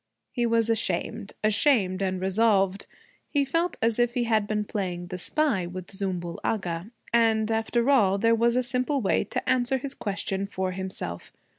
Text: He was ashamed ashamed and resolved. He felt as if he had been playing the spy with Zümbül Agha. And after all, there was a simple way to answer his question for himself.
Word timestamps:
He 0.31 0.47
was 0.47 0.67
ashamed 0.67 1.33
ashamed 1.43 2.01
and 2.01 2.19
resolved. 2.19 2.87
He 3.29 3.45
felt 3.45 3.77
as 3.83 3.99
if 3.99 4.15
he 4.15 4.23
had 4.23 4.47
been 4.47 4.63
playing 4.65 5.05
the 5.09 5.19
spy 5.19 5.67
with 5.67 5.95
Zümbül 5.95 6.39
Agha. 6.43 6.89
And 7.13 7.51
after 7.51 7.87
all, 7.87 8.17
there 8.17 8.33
was 8.33 8.55
a 8.55 8.63
simple 8.63 8.99
way 8.99 9.23
to 9.25 9.47
answer 9.47 9.77
his 9.77 9.93
question 9.93 10.47
for 10.47 10.71
himself. 10.71 11.31